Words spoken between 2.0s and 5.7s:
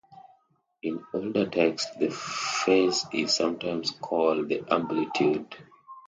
phase is sometimes called the amplitude.